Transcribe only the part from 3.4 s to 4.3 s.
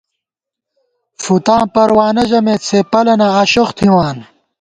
آشوخ تھِمان